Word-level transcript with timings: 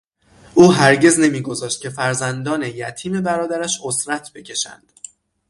او 0.53 0.73
هزگز 0.73 1.19
نمیگذاشت 1.19 1.81
که 1.81 1.89
فرزندان 1.89 2.61
یتیم 2.63 3.21
برادرش، 3.21 3.79
عسرت 3.83 4.33
بکشند. 4.33 4.91